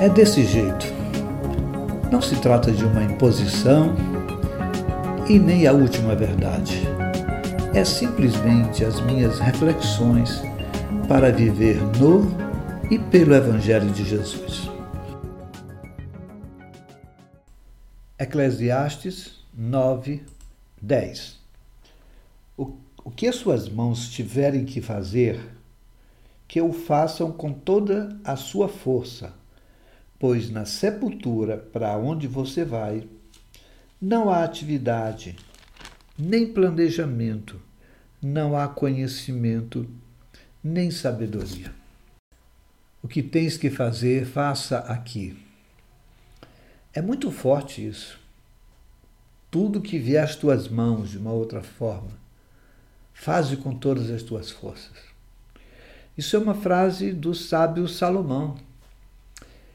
É 0.00 0.08
desse 0.08 0.44
jeito. 0.44 0.86
Não 2.10 2.20
se 2.20 2.36
trata 2.36 2.72
de 2.72 2.84
uma 2.84 3.02
imposição 3.02 3.94
e 5.28 5.38
nem 5.38 5.66
a 5.66 5.72
última 5.72 6.14
verdade. 6.14 6.82
É 7.72 7.84
simplesmente 7.84 8.84
as 8.84 9.00
minhas 9.00 9.38
reflexões 9.38 10.42
para 11.06 11.30
viver 11.30 11.76
no 11.98 12.26
e 12.90 12.98
pelo 12.98 13.34
Evangelho 13.34 13.90
de 13.90 14.04
Jesus. 14.04 14.68
Eclesiastes 18.18 19.44
9, 19.56 20.22
10. 20.80 21.38
O, 22.56 23.10
que 23.10 23.26
as 23.26 23.36
suas 23.36 23.68
mãos 23.68 24.08
tiverem 24.08 24.64
que 24.64 24.80
fazer, 24.80 25.40
que 26.50 26.60
o 26.60 26.72
façam 26.72 27.30
com 27.30 27.52
toda 27.52 28.18
a 28.24 28.34
sua 28.34 28.68
força 28.68 29.40
pois 30.20 30.50
na 30.50 30.66
sepultura 30.66 31.56
para 31.56 31.96
onde 31.96 32.28
você 32.28 32.62
vai, 32.62 33.08
não 33.98 34.28
há 34.28 34.44
atividade, 34.44 35.34
nem 36.16 36.52
planejamento, 36.52 37.58
não 38.20 38.54
há 38.54 38.68
conhecimento, 38.68 39.88
nem 40.62 40.90
sabedoria. 40.90 41.72
O 43.02 43.08
que 43.08 43.22
tens 43.22 43.56
que 43.56 43.70
fazer, 43.70 44.26
faça 44.26 44.80
aqui. 44.80 45.42
É 46.92 47.00
muito 47.00 47.30
forte 47.30 47.86
isso. 47.86 48.20
Tudo 49.50 49.80
que 49.80 49.98
vier 49.98 50.22
às 50.22 50.36
tuas 50.36 50.68
mãos 50.68 51.08
de 51.08 51.16
uma 51.16 51.32
outra 51.32 51.62
forma, 51.62 52.12
faze 53.14 53.56
com 53.56 53.74
todas 53.74 54.10
as 54.10 54.22
tuas 54.22 54.50
forças. 54.50 55.09
Isso 56.20 56.36
é 56.36 56.38
uma 56.38 56.54
frase 56.54 57.12
do 57.12 57.34
sábio 57.34 57.88
Salomão 57.88 58.56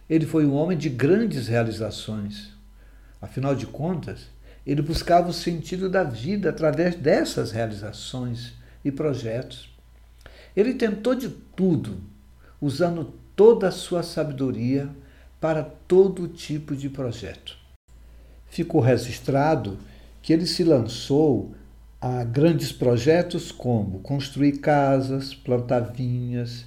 ele 0.09 0.26
foi 0.26 0.45
um 0.45 0.53
homem 0.53 0.77
de 0.77 0.88
grandes 0.88 1.48
realizações. 1.48 2.50
Afinal 3.19 3.56
de 3.56 3.66
contas, 3.66 4.28
ele 4.66 4.81
buscava 4.81 5.30
o 5.30 5.34
sentido 5.34 5.89
da 5.89 6.03
vida 6.03 6.50
através 6.50 6.95
dessas 6.95 7.52
realizações 7.52 8.53
e 8.84 8.92
projetos. 8.92 9.69
Ele 10.56 10.75
tentou 10.75 11.16
de 11.16 11.30
tudo, 11.30 11.97
usando 12.62 13.14
toda 13.36 13.67
a 13.67 13.72
sua 13.72 14.03
sabedoria 14.03 14.89
para 15.41 15.64
todo 15.64 16.28
tipo 16.28 16.75
de 16.75 16.88
projeto. 16.88 17.58
Ficou 18.47 18.81
registrado 18.81 19.80
que 20.22 20.31
ele 20.31 20.45
se 20.45 20.64
lançou 20.64 21.56
a 22.08 22.23
grandes 22.23 22.72
projetos 22.72 23.52
como 23.52 23.98
construir 23.98 24.59
casas, 24.59 25.34
plantar 25.34 25.92
vinhas, 25.92 26.64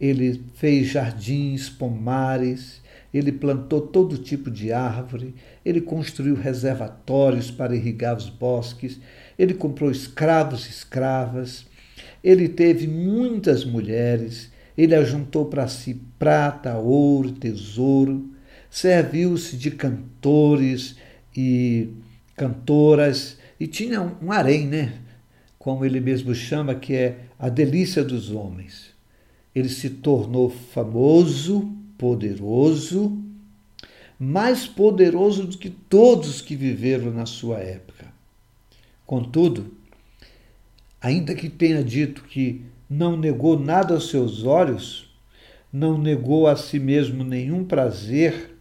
ele 0.00 0.42
fez 0.54 0.86
jardins, 0.86 1.68
pomares, 1.68 2.80
ele 3.12 3.30
plantou 3.30 3.82
todo 3.82 4.16
tipo 4.16 4.50
de 4.50 4.72
árvore, 4.72 5.34
ele 5.62 5.82
construiu 5.82 6.34
reservatórios 6.34 7.50
para 7.50 7.76
irrigar 7.76 8.16
os 8.16 8.30
bosques, 8.30 8.98
ele 9.38 9.52
comprou 9.52 9.90
escravos 9.90 10.66
e 10.66 10.70
escravas, 10.70 11.66
ele 12.24 12.48
teve 12.48 12.86
muitas 12.86 13.66
mulheres, 13.66 14.50
ele 14.74 14.94
ajuntou 14.94 15.44
para 15.44 15.68
si 15.68 16.00
prata, 16.18 16.78
ouro, 16.78 17.32
tesouro, 17.32 18.26
serviu-se 18.70 19.54
de 19.54 19.70
cantores 19.70 20.96
e 21.36 21.90
cantoras 22.34 23.37
e 23.58 23.66
tinha 23.66 24.00
um 24.22 24.32
harém, 24.32 24.66
né? 24.66 25.00
Como 25.58 25.84
ele 25.84 26.00
mesmo 26.00 26.34
chama, 26.34 26.74
que 26.74 26.94
é 26.94 27.18
a 27.38 27.48
delícia 27.48 28.04
dos 28.04 28.30
homens 28.30 28.96
ele 29.58 29.68
se 29.68 29.90
tornou 29.90 30.50
famoso, 30.50 31.72
poderoso, 31.96 33.18
mais 34.18 34.66
poderoso 34.66 35.46
do 35.46 35.58
que 35.58 35.70
todos 35.70 36.40
que 36.40 36.54
viveram 36.54 37.12
na 37.12 37.26
sua 37.26 37.58
época. 37.58 38.06
Contudo, 39.06 39.72
ainda 41.00 41.34
que 41.34 41.48
tenha 41.48 41.82
dito 41.82 42.24
que 42.24 42.62
não 42.88 43.16
negou 43.16 43.58
nada 43.58 43.94
aos 43.94 44.10
seus 44.10 44.44
olhos, 44.44 45.12
não 45.72 45.98
negou 45.98 46.46
a 46.46 46.56
si 46.56 46.78
mesmo 46.78 47.24
nenhum 47.24 47.64
prazer, 47.64 48.56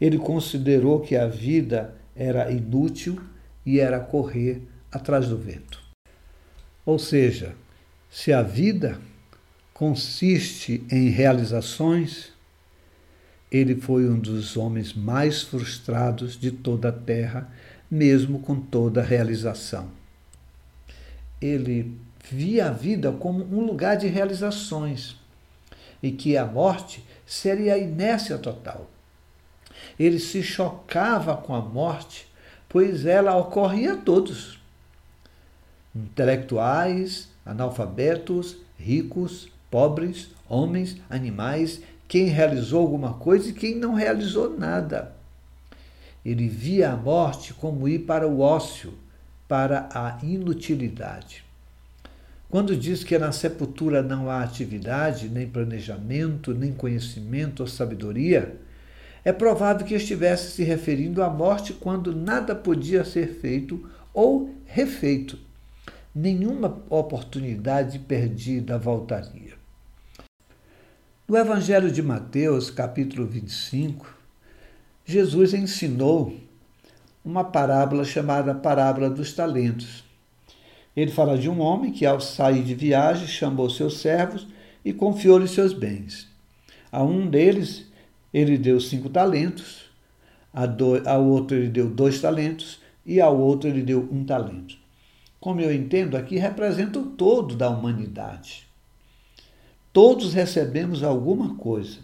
ele 0.00 0.18
considerou 0.18 1.00
que 1.00 1.16
a 1.16 1.26
vida 1.26 1.94
era 2.14 2.50
inútil 2.50 3.20
e 3.68 3.80
era 3.80 4.00
correr 4.00 4.62
atrás 4.90 5.28
do 5.28 5.36
vento. 5.36 5.78
Ou 6.86 6.98
seja, 6.98 7.54
se 8.10 8.32
a 8.32 8.40
vida 8.40 8.98
consiste 9.74 10.82
em 10.90 11.10
realizações, 11.10 12.32
ele 13.52 13.76
foi 13.76 14.08
um 14.08 14.18
dos 14.18 14.56
homens 14.56 14.94
mais 14.94 15.42
frustrados 15.42 16.34
de 16.40 16.50
toda 16.50 16.88
a 16.88 16.92
terra, 16.92 17.52
mesmo 17.90 18.38
com 18.38 18.58
toda 18.58 19.02
a 19.02 19.04
realização. 19.04 19.90
Ele 21.38 21.94
via 22.30 22.68
a 22.68 22.72
vida 22.72 23.12
como 23.12 23.44
um 23.44 23.66
lugar 23.66 23.98
de 23.98 24.06
realizações 24.06 25.14
e 26.02 26.10
que 26.10 26.38
a 26.38 26.46
morte 26.46 27.04
seria 27.26 27.74
a 27.74 27.78
inércia 27.78 28.38
total. 28.38 28.90
Ele 29.98 30.18
se 30.18 30.42
chocava 30.42 31.36
com 31.36 31.54
a 31.54 31.60
morte, 31.60 32.27
pois 32.68 33.06
ela 33.06 33.36
ocorria 33.36 33.94
a 33.94 33.96
todos. 33.96 34.60
Intelectuais, 35.94 37.28
analfabetos, 37.44 38.56
ricos, 38.78 39.48
pobres, 39.70 40.30
homens, 40.48 40.96
animais, 41.08 41.80
quem 42.06 42.26
realizou 42.26 42.82
alguma 42.82 43.14
coisa 43.14 43.50
e 43.50 43.54
quem 43.54 43.74
não 43.74 43.94
realizou 43.94 44.56
nada. 44.56 45.12
Ele 46.24 46.48
via 46.48 46.92
a 46.92 46.96
morte 46.96 47.54
como 47.54 47.88
ir 47.88 48.00
para 48.00 48.26
o 48.26 48.40
ócio, 48.40 48.94
para 49.46 49.88
a 49.94 50.18
inutilidade. 50.22 51.44
Quando 52.50 52.74
diz 52.74 53.04
que 53.04 53.18
na 53.18 53.30
sepultura 53.30 54.02
não 54.02 54.30
há 54.30 54.42
atividade, 54.42 55.28
nem 55.28 55.46
planejamento, 55.46 56.54
nem 56.54 56.72
conhecimento 56.72 57.60
ou 57.60 57.66
sabedoria, 57.66 58.56
é 59.24 59.32
provável 59.32 59.86
que 59.86 59.94
estivesse 59.94 60.52
se 60.52 60.62
referindo 60.62 61.22
à 61.22 61.28
morte 61.30 61.72
quando 61.72 62.14
nada 62.14 62.54
podia 62.54 63.04
ser 63.04 63.28
feito 63.40 63.88
ou 64.14 64.54
refeito. 64.64 65.38
Nenhuma 66.14 66.82
oportunidade 66.88 67.98
perdida 67.98 68.78
voltaria. 68.78 69.54
No 71.28 71.36
Evangelho 71.36 71.90
de 71.90 72.02
Mateus, 72.02 72.70
capítulo 72.70 73.26
25, 73.26 74.16
Jesus 75.04 75.52
ensinou 75.52 76.34
uma 77.24 77.44
parábola 77.44 78.04
chamada 78.04 78.54
Parábola 78.54 79.10
dos 79.10 79.34
Talentos. 79.34 80.04
Ele 80.96 81.10
fala 81.10 81.36
de 81.36 81.48
um 81.48 81.60
homem 81.60 81.92
que, 81.92 82.06
ao 82.06 82.20
sair 82.20 82.62
de 82.62 82.74
viagem, 82.74 83.26
chamou 83.26 83.68
seus 83.68 84.00
servos 84.00 84.48
e 84.84 84.92
confiou-lhes 84.92 85.50
seus 85.50 85.74
bens. 85.74 86.28
A 86.90 87.02
um 87.02 87.28
deles, 87.28 87.84
ele 88.32 88.58
deu 88.58 88.80
cinco 88.80 89.08
talentos, 89.08 89.88
a 90.52 90.64
ao 91.10 91.24
outro, 91.24 91.56
ele 91.56 91.68
deu 91.68 91.88
dois 91.88 92.20
talentos 92.20 92.80
e 93.04 93.20
ao 93.20 93.38
outro, 93.38 93.68
ele 93.68 93.82
deu 93.82 94.08
um 94.10 94.24
talento. 94.24 94.76
Como 95.40 95.60
eu 95.60 95.72
entendo, 95.72 96.16
aqui 96.16 96.36
representa 96.36 96.98
o 96.98 97.06
todo 97.06 97.54
da 97.54 97.70
humanidade. 97.70 98.66
Todos 99.92 100.34
recebemos 100.34 101.02
alguma 101.02 101.54
coisa 101.54 101.98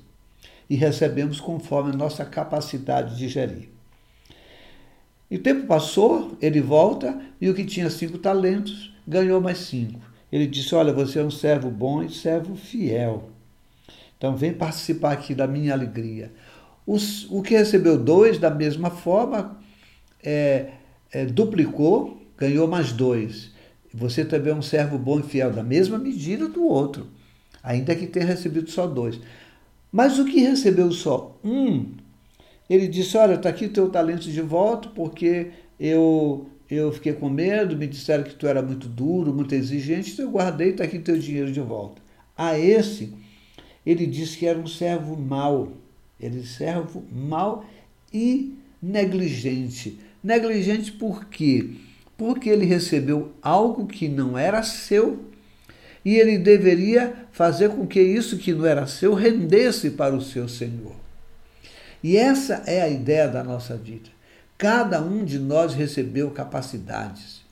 e 0.68 0.76
recebemos 0.76 1.40
conforme 1.40 1.90
a 1.90 1.96
nossa 1.96 2.24
capacidade 2.24 3.16
de 3.16 3.28
gerir. 3.28 3.68
E 5.30 5.36
o 5.36 5.42
tempo 5.42 5.66
passou, 5.66 6.36
ele 6.40 6.60
volta 6.60 7.20
e 7.40 7.48
o 7.48 7.54
que 7.54 7.64
tinha 7.64 7.90
cinco 7.90 8.18
talentos 8.18 8.94
ganhou 9.06 9.40
mais 9.40 9.58
cinco. 9.58 10.00
Ele 10.30 10.46
disse: 10.46 10.74
Olha, 10.74 10.92
você 10.92 11.18
é 11.18 11.24
um 11.24 11.30
servo 11.30 11.70
bom 11.70 12.02
e 12.02 12.10
servo 12.10 12.56
fiel. 12.56 13.30
Então 14.24 14.36
vem 14.36 14.54
participar 14.54 15.12
aqui 15.12 15.34
da 15.34 15.46
minha 15.46 15.72
alegria. 15.74 16.32
Os, 16.86 17.30
o 17.30 17.42
que 17.42 17.54
recebeu 17.54 17.98
dois, 17.98 18.38
da 18.38 18.50
mesma 18.50 18.90
forma, 18.90 19.58
é, 20.22 20.68
é, 21.12 21.26
duplicou, 21.26 22.22
ganhou 22.36 22.66
mais 22.66 22.90
dois. 22.90 23.52
Você 23.92 24.24
também 24.24 24.52
é 24.52 24.56
um 24.56 24.62
servo 24.62 24.96
bom 24.96 25.20
e 25.20 25.22
fiel, 25.22 25.52
da 25.52 25.62
mesma 25.62 25.98
medida 25.98 26.48
do 26.48 26.64
outro 26.64 27.06
ainda 27.64 27.96
que 27.96 28.06
tenha 28.06 28.26
recebido 28.26 28.70
só 28.70 28.86
dois. 28.86 29.18
Mas 29.90 30.18
o 30.18 30.26
que 30.26 30.40
recebeu 30.40 30.92
só 30.92 31.40
um, 31.42 31.92
ele 32.68 32.86
disse: 32.86 33.16
Olha, 33.16 33.34
está 33.34 33.48
aqui 33.48 33.68
teu 33.68 33.88
talento 33.88 34.30
de 34.30 34.42
volta, 34.42 34.90
porque 34.90 35.50
eu 35.80 36.50
eu 36.70 36.90
fiquei 36.92 37.12
com 37.12 37.28
medo, 37.28 37.76
me 37.76 37.86
disseram 37.86 38.24
que 38.24 38.34
tu 38.34 38.46
era 38.46 38.62
muito 38.62 38.88
duro, 38.88 39.34
muito 39.34 39.54
exigente, 39.54 40.12
então 40.12 40.24
eu 40.24 40.30
guardei, 40.30 40.70
está 40.70 40.82
aqui 40.82 40.98
teu 40.98 41.16
dinheiro 41.18 41.52
de 41.52 41.60
volta. 41.60 42.00
A 42.36 42.58
esse, 42.58 43.14
ele 43.84 44.06
disse 44.06 44.38
que 44.38 44.46
era 44.46 44.58
um 44.58 44.66
servo 44.66 45.16
mau. 45.16 45.72
Ele 46.18 46.44
servo 46.44 47.04
mau 47.12 47.64
e 48.12 48.54
negligente. 48.82 49.98
Negligente 50.22 50.92
por 50.92 51.26
quê? 51.26 51.70
Porque 52.16 52.48
ele 52.48 52.64
recebeu 52.64 53.32
algo 53.42 53.86
que 53.86 54.08
não 54.08 54.38
era 54.38 54.62
seu 54.62 55.24
e 56.04 56.16
ele 56.16 56.38
deveria 56.38 57.14
fazer 57.32 57.70
com 57.70 57.86
que 57.86 58.00
isso 58.00 58.38
que 58.38 58.52
não 58.52 58.66
era 58.66 58.86
seu 58.86 59.14
rendesse 59.14 59.90
para 59.90 60.14
o 60.14 60.20
seu 60.20 60.48
Senhor. 60.48 60.94
E 62.02 62.16
essa 62.16 62.62
é 62.66 62.82
a 62.82 62.88
ideia 62.88 63.26
da 63.26 63.42
nossa 63.42 63.76
vida. 63.76 64.10
Cada 64.58 65.02
um 65.02 65.24
de 65.24 65.38
nós 65.38 65.74
recebeu 65.74 66.30
capacidades, 66.30 67.42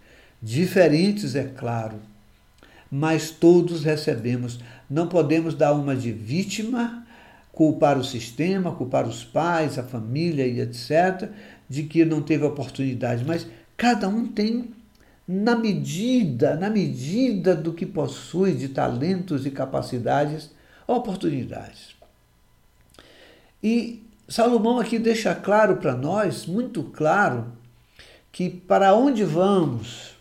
diferentes, 0.40 1.34
é 1.34 1.44
claro, 1.44 2.00
mas 2.94 3.30
todos 3.30 3.84
recebemos. 3.84 4.60
Não 4.88 5.08
podemos 5.08 5.54
dar 5.54 5.72
uma 5.72 5.96
de 5.96 6.12
vítima, 6.12 7.06
culpar 7.50 7.96
o 7.96 8.04
sistema, 8.04 8.74
culpar 8.74 9.08
os 9.08 9.24
pais, 9.24 9.78
a 9.78 9.82
família 9.82 10.46
e 10.46 10.60
etc., 10.60 11.30
de 11.66 11.84
que 11.84 12.04
não 12.04 12.20
teve 12.20 12.44
oportunidade, 12.44 13.24
mas 13.24 13.46
cada 13.78 14.06
um 14.06 14.26
tem 14.26 14.74
na 15.26 15.56
medida, 15.56 16.54
na 16.54 16.68
medida 16.68 17.56
do 17.56 17.72
que 17.72 17.86
possui 17.86 18.52
de 18.52 18.68
talentos 18.68 19.46
e 19.46 19.50
capacidades, 19.50 20.50
oportunidades. 20.86 21.94
E 23.62 24.02
Salomão 24.28 24.78
aqui 24.78 24.98
deixa 24.98 25.34
claro 25.34 25.76
para 25.76 25.94
nós, 25.94 26.44
muito 26.44 26.82
claro, 26.82 27.52
que 28.30 28.50
para 28.50 28.94
onde 28.94 29.24
vamos, 29.24 30.11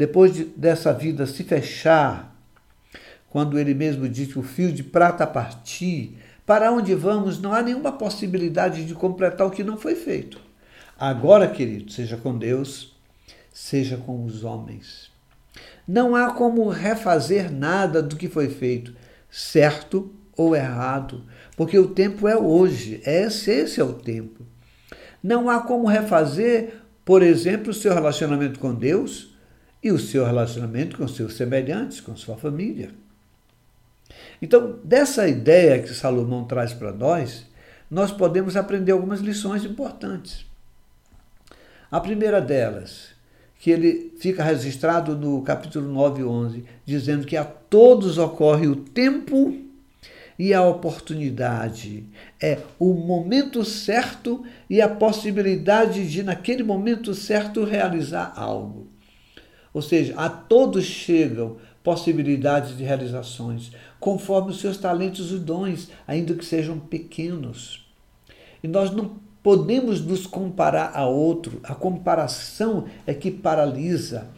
depois 0.00 0.32
de, 0.32 0.44
dessa 0.46 0.94
vida 0.94 1.26
se 1.26 1.44
fechar, 1.44 2.34
quando 3.28 3.58
ele 3.58 3.74
mesmo 3.74 4.08
diz 4.08 4.32
que 4.32 4.38
o 4.38 4.42
fio 4.42 4.72
de 4.72 4.82
prata 4.82 5.26
partir, 5.26 6.16
para 6.46 6.72
onde 6.72 6.94
vamos 6.94 7.38
não 7.38 7.52
há 7.52 7.60
nenhuma 7.60 7.92
possibilidade 7.92 8.86
de 8.86 8.94
completar 8.94 9.46
o 9.46 9.50
que 9.50 9.62
não 9.62 9.76
foi 9.76 9.94
feito. 9.94 10.40
Agora, 10.98 11.46
querido, 11.46 11.92
seja 11.92 12.16
com 12.16 12.38
Deus, 12.38 12.96
seja 13.52 13.98
com 13.98 14.24
os 14.24 14.42
homens. 14.42 15.10
Não 15.86 16.16
há 16.16 16.32
como 16.32 16.66
refazer 16.70 17.52
nada 17.52 18.02
do 18.02 18.16
que 18.16 18.26
foi 18.26 18.48
feito, 18.48 18.94
certo 19.30 20.10
ou 20.34 20.56
errado, 20.56 21.26
porque 21.58 21.78
o 21.78 21.88
tempo 21.88 22.26
é 22.26 22.38
hoje, 22.38 23.02
esse, 23.04 23.50
esse 23.50 23.78
é 23.78 23.84
o 23.84 23.92
tempo. 23.92 24.46
Não 25.22 25.50
há 25.50 25.60
como 25.60 25.86
refazer, 25.86 26.76
por 27.04 27.22
exemplo, 27.22 27.70
o 27.70 27.74
seu 27.74 27.92
relacionamento 27.92 28.58
com 28.58 28.74
Deus 28.74 29.29
e 29.82 29.90
o 29.90 29.98
seu 29.98 30.24
relacionamento 30.24 30.96
com 30.96 31.08
seus 31.08 31.34
semelhantes, 31.34 32.00
com 32.00 32.16
sua 32.16 32.36
família. 32.36 32.90
Então, 34.42 34.78
dessa 34.84 35.28
ideia 35.28 35.82
que 35.82 35.94
Salomão 35.94 36.44
traz 36.44 36.72
para 36.72 36.92
nós, 36.92 37.46
nós 37.90 38.10
podemos 38.10 38.56
aprender 38.56 38.92
algumas 38.92 39.20
lições 39.20 39.64
importantes. 39.64 40.46
A 41.90 42.00
primeira 42.00 42.40
delas, 42.40 43.08
que 43.58 43.70
ele 43.70 44.14
fica 44.18 44.44
registrado 44.44 45.16
no 45.16 45.42
capítulo 45.42 45.92
9 45.92 46.22
e 46.22 46.24
11, 46.24 46.64
dizendo 46.86 47.26
que 47.26 47.36
a 47.36 47.44
todos 47.44 48.16
ocorre 48.16 48.66
o 48.66 48.76
tempo 48.76 49.56
e 50.38 50.54
a 50.54 50.62
oportunidade. 50.62 52.06
É 52.40 52.58
o 52.78 52.94
momento 52.94 53.62
certo 53.62 54.42
e 54.70 54.80
a 54.80 54.88
possibilidade 54.88 56.08
de, 56.08 56.22
naquele 56.22 56.62
momento 56.62 57.12
certo, 57.12 57.64
realizar 57.64 58.32
algo. 58.34 58.88
Ou 59.72 59.82
seja, 59.82 60.14
a 60.16 60.28
todos 60.28 60.84
chegam 60.84 61.56
possibilidades 61.82 62.76
de 62.76 62.84
realizações, 62.84 63.72
conforme 63.98 64.50
os 64.50 64.60
seus 64.60 64.76
talentos 64.76 65.32
e 65.32 65.38
dons, 65.38 65.90
ainda 66.06 66.34
que 66.34 66.44
sejam 66.44 66.78
pequenos. 66.78 67.86
E 68.62 68.68
nós 68.68 68.90
não 68.90 69.16
podemos 69.42 70.04
nos 70.04 70.26
comparar 70.26 70.92
a 70.94 71.06
outro. 71.06 71.60
A 71.62 71.74
comparação 71.74 72.86
é 73.06 73.14
que 73.14 73.30
paralisa. 73.30 74.28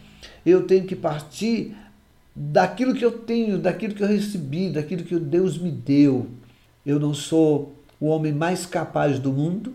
Eu 0.47 0.67
tenho 0.67 0.87
que 0.87 0.95
partir 0.95 1.75
daquilo 2.35 2.95
que 2.95 3.05
eu 3.05 3.13
tenho, 3.13 3.59
daquilo 3.59 3.95
que 3.95 4.03
eu 4.03 4.09
recebi, 4.09 4.71
daquilo 4.71 5.05
que 5.05 5.19
Deus 5.19 5.59
me 5.59 5.71
deu. 5.71 6.29
Eu 6.85 6.99
não 6.99 7.15
sou 7.15 7.75
o 8.01 8.07
homem 8.07 8.33
mais 8.33 8.67
capaz 8.67 9.19
do 9.19 9.33
mundo, 9.33 9.75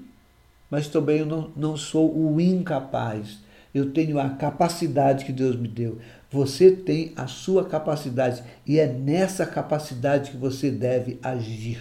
mas 0.70 0.88
também 0.88 1.20
eu 1.20 1.26
não, 1.26 1.52
não 1.56 1.78
sou 1.78 2.14
o 2.14 2.40
incapaz. 2.40 3.40
Eu 3.74 3.92
tenho 3.92 4.20
a 4.20 4.30
capacidade 4.30 5.26
que 5.26 5.32
Deus 5.32 5.56
me 5.56 5.68
deu. 5.68 5.98
Você 6.30 6.72
tem 6.72 7.14
a 7.16 7.28
sua 7.28 7.66
capacidade 7.66 8.44
e 8.66 8.80
é 8.80 8.88
nessa 8.88 9.46
capacidade 9.46 10.32
que 10.32 10.38
você 10.38 10.70
deve 10.70 11.20
agir. 11.22 11.80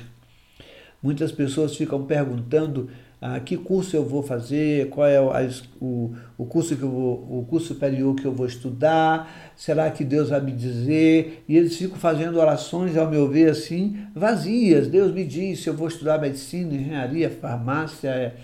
Muitas 1.03 1.33
pessoas 1.33 1.77
ficam 1.77 2.05
perguntando 2.05 2.89
ah, 3.21 3.41
que 3.41 3.57
curso 3.57 3.97
eu 3.97 4.05
vou 4.05 4.23
fazer, 4.23 4.91
qual 4.91 5.07
é 5.07 5.21
o, 5.21 6.13
o, 6.37 6.45
curso 6.45 6.77
que 6.77 6.85
vou, 6.85 7.41
o 7.41 7.47
curso 7.49 7.69
superior 7.69 8.15
que 8.15 8.27
eu 8.27 8.33
vou 8.33 8.47
estudar, 8.47 9.53
será 9.57 9.91
que 9.91 10.05
Deus 10.05 10.29
vai 10.29 10.41
me 10.41 10.53
dizer? 10.53 11.43
E 11.49 11.57
eles 11.57 11.77
ficam 11.77 11.97
fazendo 11.97 12.39
orações, 12.39 12.97
ao 12.97 13.11
meu 13.11 13.29
ver, 13.29 13.51
assim, 13.51 13.97
vazias. 14.15 14.89
Deus 14.89 15.13
me 15.13 15.25
disse, 15.25 15.67
eu 15.67 15.75
vou 15.75 15.89
estudar 15.89 16.21
medicina, 16.21 16.75
engenharia, 16.75 17.31
farmácia, 17.31 18.35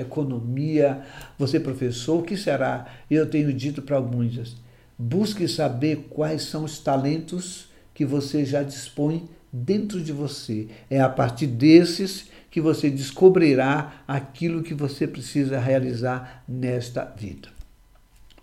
economia, 0.00 1.02
você 1.38 1.60
professor, 1.60 2.18
o 2.18 2.22
que 2.22 2.36
será? 2.36 2.86
Eu 3.10 3.28
tenho 3.28 3.52
dito 3.52 3.82
para 3.82 4.00
muitos, 4.00 4.56
busque 4.98 5.46
saber 5.48 6.08
quais 6.10 6.42
são 6.42 6.64
os 6.64 6.78
talentos 6.78 7.68
que 7.94 8.04
você 8.04 8.44
já 8.44 8.62
dispõe 8.62 9.28
dentro 9.52 10.02
de 10.02 10.12
você. 10.12 10.68
É 10.88 11.00
a 11.00 11.08
partir 11.08 11.46
desses 11.46 12.28
que 12.50 12.60
você 12.60 12.90
descobrirá 12.90 14.02
aquilo 14.06 14.62
que 14.62 14.74
você 14.74 15.06
precisa 15.06 15.58
realizar 15.58 16.42
nesta 16.48 17.04
vida. 17.04 17.48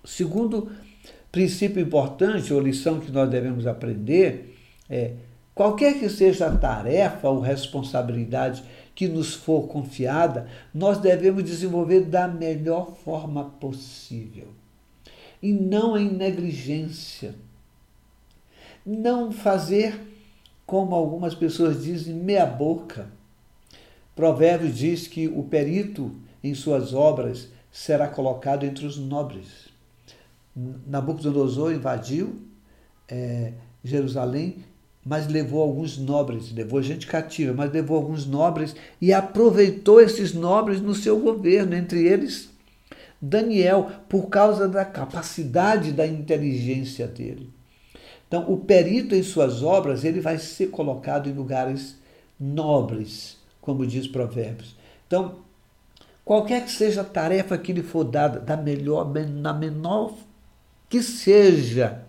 Segundo 0.04 0.72
princípio 1.32 1.82
importante 1.82 2.54
ou 2.54 2.62
lição 2.62 3.00
que 3.00 3.12
nós 3.12 3.30
devemos 3.30 3.68
aprender 3.68 4.56
é 4.90 5.12
qualquer 5.54 6.00
que 6.00 6.08
seja 6.10 6.48
a 6.48 6.56
tarefa 6.56 7.28
ou 7.28 7.42
responsabilidade 7.42 8.64
que 8.98 9.08
nos 9.08 9.36
for 9.36 9.68
confiada, 9.68 10.50
nós 10.74 10.98
devemos 10.98 11.44
desenvolver 11.44 12.02
da 12.02 12.28
melhor 12.28 12.96
forma 13.06 13.46
possível 13.46 14.48
e 15.40 15.54
não 15.54 15.96
em 15.96 16.12
negligência. 16.12 17.36
Não 18.84 19.32
fazer, 19.32 20.02
como 20.66 20.96
algumas 20.96 21.36
pessoas 21.36 21.84
dizem, 21.84 22.16
meia 22.16 22.48
boca 22.48 23.08
Provérbios 24.16 24.76
diz 24.76 25.08
que 25.08 25.28
o 25.28 25.44
perito 25.44 26.12
em 26.44 26.56
suas 26.56 26.92
obras 26.92 27.50
será 27.72 28.08
colocado 28.08 28.66
entre 28.66 28.84
os 28.84 28.98
nobres. 28.98 29.68
Nabucodonosor 30.56 31.72
invadiu 31.72 32.42
é, 33.08 33.54
Jerusalém, 33.84 34.66
mas 35.08 35.28
levou 35.28 35.62
alguns 35.62 35.98
nobres, 35.98 36.52
levou 36.52 36.82
gente 36.82 37.08
cativa, 37.08 37.54
mas 37.54 37.72
levou 37.72 37.98
alguns 37.98 38.26
nobres 38.26 38.76
e 39.02 39.14
aproveitou 39.14 40.02
esses 40.02 40.34
nobres 40.34 40.82
no 40.82 40.94
seu 40.94 41.20
governo, 41.20 41.76
entre 41.76 42.06
eles 42.06 42.50
Daniel, 43.22 43.90
por 44.08 44.28
causa 44.28 44.68
da 44.68 44.86
capacidade 44.86 45.92
da 45.92 46.06
inteligência 46.06 47.08
dele. 47.08 47.50
Então, 48.28 48.52
o 48.52 48.58
perito 48.58 49.16
em 49.16 49.24
suas 49.24 49.64
obras, 49.64 50.04
ele 50.04 50.20
vai 50.20 50.38
ser 50.38 50.68
colocado 50.68 51.30
em 51.30 51.34
lugares 51.34 51.96
nobres 52.40 53.38
como 53.68 53.86
diz 53.86 54.08
Provérbios. 54.08 54.78
Então, 55.06 55.40
qualquer 56.24 56.64
que 56.64 56.72
seja 56.72 57.02
a 57.02 57.04
tarefa 57.04 57.58
que 57.58 57.74
lhe 57.74 57.84
for 57.84 58.06
dada, 58.06 58.40
da 58.40 58.56
melhor, 58.56 59.14
na 59.14 59.52
menor 59.52 60.14
que 60.88 61.04
seja, 61.04 62.02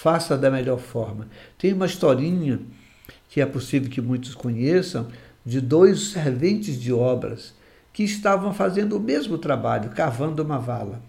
faça 0.00 0.38
da 0.38 0.50
melhor 0.50 0.78
forma. 0.78 1.28
Tem 1.58 1.74
uma 1.74 1.84
historinha 1.84 2.58
que 3.28 3.38
é 3.38 3.44
possível 3.44 3.90
que 3.90 4.00
muitos 4.00 4.34
conheçam 4.34 5.08
de 5.44 5.60
dois 5.60 6.12
serventes 6.12 6.80
de 6.80 6.90
obras 6.90 7.54
que 7.92 8.02
estavam 8.02 8.54
fazendo 8.54 8.96
o 8.96 9.00
mesmo 9.00 9.36
trabalho, 9.36 9.90
cavando 9.90 10.42
uma 10.42 10.58
vala. 10.58 11.02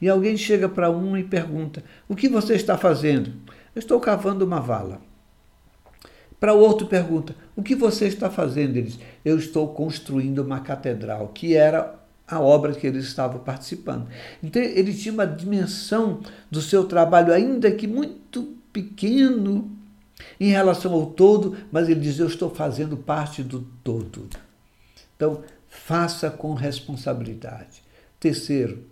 E 0.00 0.08
alguém 0.08 0.36
chega 0.36 0.68
para 0.68 0.88
um 0.88 1.16
e 1.16 1.24
pergunta: 1.24 1.82
O 2.08 2.14
que 2.14 2.28
você 2.28 2.54
está 2.54 2.78
fazendo? 2.78 3.32
Eu 3.74 3.80
estou 3.80 3.98
cavando 3.98 4.44
uma 4.44 4.60
vala. 4.60 5.00
Para 6.38 6.54
o 6.54 6.60
outro 6.60 6.86
pergunta: 6.86 7.34
O 7.56 7.64
que 7.64 7.74
você 7.74 8.06
está 8.06 8.30
fazendo? 8.30 8.76
Ele 8.76 8.82
diz: 8.82 9.00
Eu 9.24 9.36
estou 9.36 9.74
construindo 9.74 10.38
uma 10.38 10.60
catedral, 10.60 11.28
que 11.34 11.56
era 11.56 11.98
a 12.28 12.40
obra 12.40 12.74
que 12.74 12.86
ele 12.86 12.98
estava 12.98 13.38
participando. 13.38 14.06
Então 14.42 14.60
ele 14.60 14.94
tinha 14.94 15.12
uma 15.12 15.26
dimensão 15.26 16.20
do 16.50 16.60
seu 16.60 16.84
trabalho, 16.84 17.32
ainda 17.32 17.70
que 17.70 17.86
muito 17.86 18.54
pequeno 18.72 19.70
em 20.38 20.50
relação 20.50 20.92
ao 20.92 21.06
todo, 21.06 21.56
mas 21.72 21.88
ele 21.88 22.00
diz: 22.00 22.18
Eu 22.18 22.26
estou 22.26 22.50
fazendo 22.50 22.96
parte 22.96 23.42
do 23.42 23.60
todo. 23.82 24.28
Então, 25.16 25.42
faça 25.68 26.30
com 26.30 26.54
responsabilidade. 26.54 27.82
Terceiro, 28.20 28.84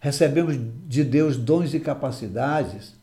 recebemos 0.00 0.58
de 0.86 1.04
Deus 1.04 1.36
dons 1.36 1.74
e 1.74 1.80
capacidades 1.80 2.94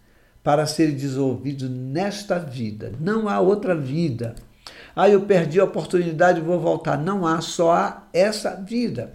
para 0.44 0.66
ser 0.66 0.92
desenvolvido 0.92 1.70
nesta 1.70 2.40
vida. 2.40 2.94
Não 3.00 3.28
há 3.30 3.40
outra 3.40 3.76
vida. 3.76 4.36
Ah, 4.96 5.08
eu 5.08 5.22
perdi 5.22 5.60
a 5.60 5.64
oportunidade, 5.64 6.42
vou 6.42 6.60
voltar. 6.60 6.98
Não 6.98 7.26
há, 7.26 7.40
só 7.42 7.72
há 7.72 8.08
essa 8.12 8.56
vida. 8.56 9.12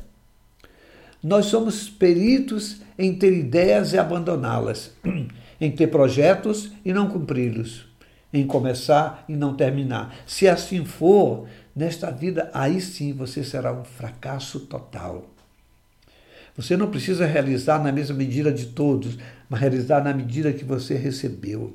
Nós 1.24 1.46
somos 1.46 1.88
peritos 1.88 2.82
em 2.98 3.14
ter 3.14 3.32
ideias 3.32 3.94
e 3.94 3.98
abandoná-las, 3.98 4.92
em 5.58 5.70
ter 5.70 5.86
projetos 5.86 6.70
e 6.84 6.92
não 6.92 7.08
cumpri-los, 7.08 7.86
em 8.30 8.46
começar 8.46 9.24
e 9.26 9.34
não 9.34 9.56
terminar. 9.56 10.14
Se 10.26 10.46
assim 10.46 10.84
for, 10.84 11.48
nesta 11.74 12.10
vida, 12.10 12.50
aí 12.52 12.78
sim 12.78 13.14
você 13.14 13.42
será 13.42 13.72
um 13.72 13.84
fracasso 13.84 14.60
total. 14.60 15.24
Você 16.54 16.76
não 16.76 16.90
precisa 16.90 17.24
realizar 17.24 17.82
na 17.82 17.90
mesma 17.90 18.14
medida 18.14 18.52
de 18.52 18.66
todos, 18.66 19.16
mas 19.48 19.60
realizar 19.60 20.04
na 20.04 20.12
medida 20.12 20.52
que 20.52 20.62
você 20.62 20.94
recebeu. 20.94 21.74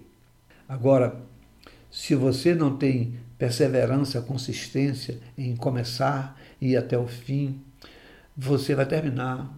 Agora, 0.68 1.20
se 1.90 2.14
você 2.14 2.54
não 2.54 2.78
tem 2.78 3.16
perseverança, 3.36 4.22
consistência 4.22 5.18
em 5.36 5.56
começar 5.56 6.40
e 6.62 6.74
ir 6.74 6.78
até 6.78 6.96
o 6.96 7.08
fim, 7.08 7.60
você 8.42 8.74
vai 8.74 8.86
terminar 8.86 9.54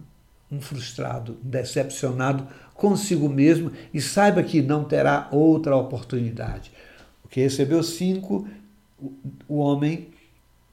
um 0.50 0.60
frustrado, 0.60 1.38
decepcionado 1.42 2.46
consigo 2.74 3.28
mesmo 3.28 3.70
e 3.94 4.00
saiba 4.00 4.42
que 4.42 4.60
não 4.60 4.82
terá 4.82 5.28
outra 5.30 5.76
oportunidade. 5.76 6.72
O 7.24 7.28
que 7.28 7.40
recebeu 7.40 7.82
cinco, 7.82 8.46
o 9.48 9.58
homem 9.58 10.08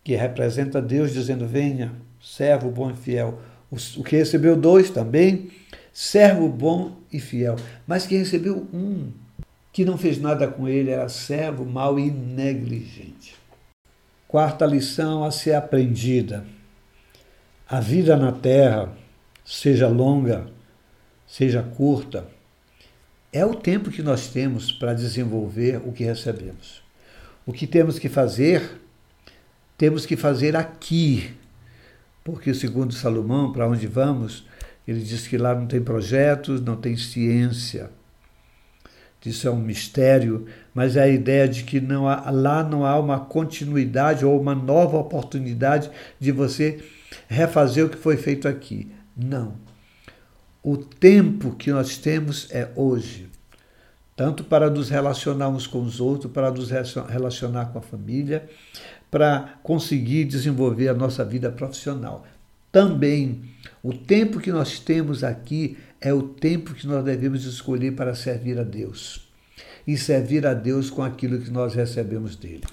que 0.03 0.15
representa 0.15 0.81
Deus 0.81 1.13
dizendo: 1.13 1.45
Venha, 1.45 1.93
servo 2.19 2.71
bom 2.71 2.89
e 2.89 2.95
fiel. 2.95 3.39
O 3.95 4.03
que 4.03 4.15
recebeu 4.17 4.55
dois 4.55 4.89
também, 4.89 5.51
servo 5.93 6.49
bom 6.49 6.97
e 7.13 7.19
fiel. 7.19 7.55
Mas 7.85 8.07
quem 8.07 8.17
recebeu 8.17 8.67
um, 8.73 9.11
que 9.71 9.85
não 9.85 9.99
fez 9.99 10.19
nada 10.19 10.47
com 10.47 10.67
ele, 10.67 10.89
era 10.89 11.07
servo 11.07 11.63
mau 11.63 11.99
e 11.99 12.09
negligente. 12.09 13.35
Quarta 14.27 14.65
lição 14.65 15.23
a 15.23 15.29
ser 15.29 15.53
aprendida: 15.53 16.43
a 17.69 17.79
vida 17.79 18.17
na 18.17 18.31
terra, 18.31 18.91
seja 19.45 19.88
longa, 19.88 20.47
seja 21.27 21.61
curta, 21.61 22.25
é 23.31 23.45
o 23.45 23.53
tempo 23.53 23.91
que 23.91 24.01
nós 24.01 24.29
temos 24.29 24.71
para 24.71 24.95
desenvolver 24.95 25.79
o 25.85 25.91
que 25.91 26.03
recebemos. 26.03 26.81
O 27.45 27.53
que 27.53 27.67
temos 27.67 27.99
que 27.99 28.09
fazer, 28.09 28.81
temos 29.77 30.03
que 30.03 30.17
fazer 30.17 30.55
aqui, 30.55 31.31
porque, 32.23 32.55
segundo 32.55 32.91
Salomão, 32.91 33.53
para 33.53 33.67
onde 33.67 33.85
vamos, 33.85 34.47
ele 34.88 35.01
diz 35.01 35.27
que 35.27 35.38
lá 35.38 35.53
não 35.53 35.67
tem 35.67 35.79
projetos, 35.79 36.59
não 36.61 36.75
tem 36.75 36.97
ciência. 36.97 37.91
Isso 39.25 39.47
é 39.47 39.51
um 39.51 39.59
mistério, 39.59 40.45
mas 40.73 40.95
é 40.95 41.03
a 41.03 41.07
ideia 41.07 41.47
de 41.47 41.63
que 41.63 41.81
não 41.81 42.07
há, 42.07 42.31
lá 42.31 42.63
não 42.63 42.85
há 42.85 42.97
uma 42.97 43.19
continuidade 43.19 44.25
ou 44.25 44.39
uma 44.39 44.55
nova 44.55 44.97
oportunidade 44.97 45.89
de 46.19 46.31
você 46.31 46.79
refazer 47.27 47.85
o 47.85 47.89
que 47.89 47.97
foi 47.97 48.15
feito 48.15 48.47
aqui. 48.47 48.89
Não. 49.15 49.55
O 50.63 50.77
tempo 50.77 51.55
que 51.55 51.71
nós 51.71 51.97
temos 51.97 52.47
é 52.51 52.69
hoje. 52.75 53.29
Tanto 54.15 54.43
para 54.43 54.69
nos 54.69 54.89
relacionar 54.89 55.49
uns 55.49 55.65
com 55.65 55.81
os 55.81 55.99
outros, 55.99 56.31
para 56.31 56.51
nos 56.51 56.69
relacionar 56.69 57.67
com 57.67 57.79
a 57.79 57.81
família, 57.81 58.49
para 59.09 59.55
conseguir 59.63 60.25
desenvolver 60.25 60.89
a 60.89 60.93
nossa 60.93 61.23
vida 61.25 61.49
profissional. 61.51 62.25
Também, 62.71 63.41
o 63.81 63.93
tempo 63.93 64.39
que 64.39 64.51
nós 64.51 64.79
temos 64.79 65.23
aqui 65.23 65.77
é 66.01 66.13
o 66.13 66.24
tempo 66.24 66.74
que 66.74 66.88
nós 66.88 67.03
devemos 67.03 67.46
escolher 67.46 67.96
para 67.96 68.15
servir 68.15 68.60
a 68.60 68.63
Deus. 68.63 69.27
E 69.86 69.98
servir 69.98 70.46
a 70.46 70.53
Deus 70.53 70.89
com 70.89 71.03
aquilo 71.03 71.39
que 71.39 71.50
nós 71.50 71.74
recebemos 71.74 72.36
dele. 72.36 72.63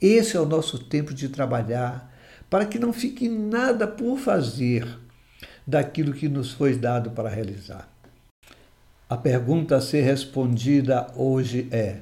Esse 0.00 0.36
é 0.36 0.40
o 0.40 0.46
nosso 0.46 0.78
tempo 0.78 1.14
de 1.14 1.28
trabalhar, 1.28 2.12
para 2.50 2.66
que 2.66 2.78
não 2.78 2.92
fique 2.92 3.28
nada 3.28 3.86
por 3.86 4.18
fazer 4.18 4.86
daquilo 5.66 6.12
que 6.12 6.28
nos 6.28 6.52
foi 6.52 6.76
dado 6.76 7.10
para 7.12 7.28
realizar. 7.28 7.88
A 9.08 9.16
pergunta 9.16 9.76
a 9.76 9.80
ser 9.80 10.02
respondida 10.02 11.06
hoje 11.14 11.68
é: 11.70 12.00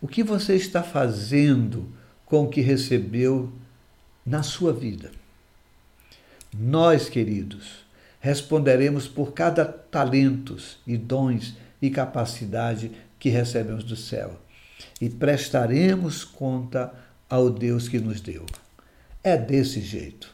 o 0.00 0.06
que 0.06 0.22
você 0.22 0.54
está 0.54 0.82
fazendo 0.82 1.88
com 2.26 2.44
o 2.44 2.48
que 2.48 2.60
recebeu 2.60 3.52
na 4.24 4.42
sua 4.42 4.72
vida. 4.72 5.10
Nós, 6.56 7.08
queridos, 7.08 7.84
responderemos 8.20 9.08
por 9.08 9.32
cada 9.32 9.64
talentos 9.64 10.78
e 10.86 10.96
dons 10.96 11.56
e 11.80 11.90
capacidade 11.90 12.92
que 13.18 13.30
recebemos 13.30 13.82
do 13.82 13.96
céu 13.96 14.38
e 15.00 15.08
prestaremos 15.08 16.24
conta 16.24 16.92
ao 17.28 17.50
Deus 17.50 17.88
que 17.88 17.98
nos 17.98 18.20
deu. 18.20 18.44
É 19.22 19.36
desse 19.36 19.80
jeito. 19.80 20.32